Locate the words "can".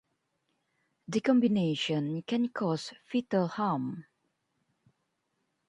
2.23-2.47